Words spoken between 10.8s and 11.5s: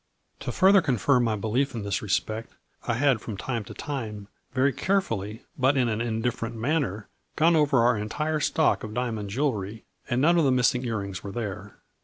ear rings were